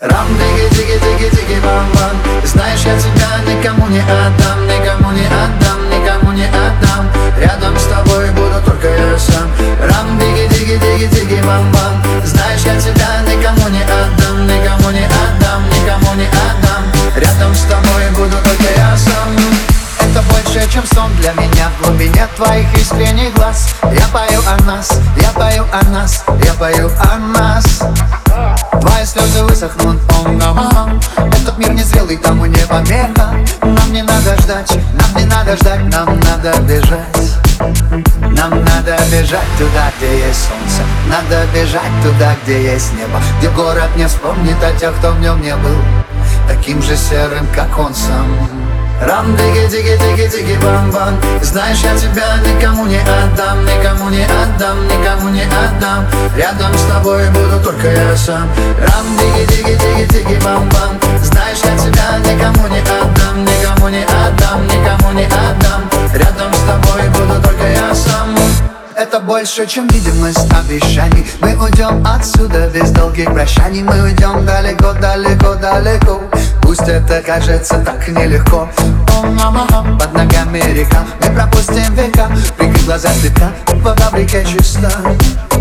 [0.00, 2.16] Рам, диги, диги, диги, диги, бам, бам.
[2.42, 7.04] Знаешь, я тебя никому не отдам Никому не отдам, никому не отдам.
[7.38, 9.50] Рядом с тобой буду только я сам.
[9.78, 12.02] Рам, диги, диги, диги, диги, бам, бам.
[12.24, 16.82] Знаешь, я тебя никому не отдам Никому не отдам, никому не отдам.
[17.14, 19.36] Рядом с тобой буду только я сам.
[20.00, 21.68] Это больше, чем сон для меня.
[21.78, 26.88] В глубине твоих искренних глаз Я пою о нас, я пою о нас Я пою
[26.88, 27.82] о нас
[28.70, 34.78] Твои слезы высохнут, он намам Этот мир незрелый, тому не помеха Нам не надо ждать,
[34.92, 37.30] нам не надо ждать Нам надо бежать.
[38.20, 40.82] Нам надо бежать туда, где есть солнце.
[41.08, 43.20] Надо бежать туда, где есть небо.
[43.38, 45.76] Где город не вспомнит о тех, кто в нем не был.
[46.48, 48.26] Таким же серым, как он сам.
[49.02, 51.20] Рам, диги, диги, диги, диги, бам, бам.
[51.42, 56.06] Знаешь, я тебя никому не отдам Никому не отдам, никому не отдам.
[56.36, 58.48] Рядом с тобой буду только я сам.
[58.80, 60.98] Рам, диги, диги, диги, диги, бам, бам.
[61.22, 65.88] Знаешь, я тебя никому не отдам Никому не отдам, никому не отдам.
[66.14, 68.36] Рядом с тобой буду только я сам.
[68.94, 71.26] Это больше, чем видимость обещаний.
[71.40, 73.82] Мы уйдем отсюда без долгих прощаний.
[73.82, 76.20] Мы уйдем далеко, далеко, далеко.
[76.60, 78.68] Пусть это кажется так нелегко.
[78.76, 81.04] Под ногами река.
[81.22, 82.28] Мы пропустим века.
[82.58, 83.50] Прикрыть глаза слегка.
[83.82, 84.90] Вода в реке чиста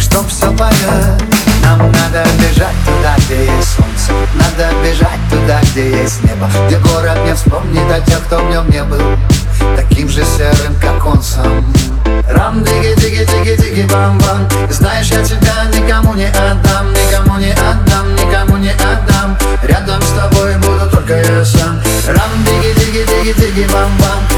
[0.00, 1.22] чтоб все понять.
[1.62, 4.12] Нам надо бежать туда, где есть солнце.
[4.34, 6.48] Надо бежать туда, где есть небо.
[6.66, 9.00] Где город не вспомнит о тех, кто в нем не был.
[9.76, 11.64] Таким же серым, как он сам.
[12.28, 14.48] Рам, диги, диги, диги, диги, бам, бам.
[14.70, 19.36] Знаешь, я тебя никому не отдам Никому не отдам, никому не отдам.
[19.62, 21.80] Рядом с тобой буду только я сам.
[22.06, 24.29] Рам, диги, диги, диги, диги, бам, бам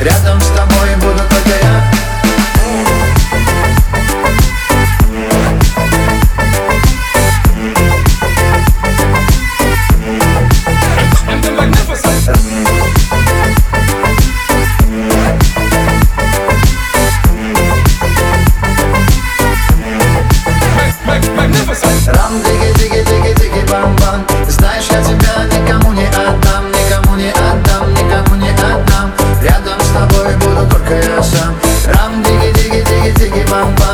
[0.00, 0.59] Рядом с тобой
[30.90, 31.54] kayasam
[31.94, 33.89] Ram digi digi digi digi bam bam.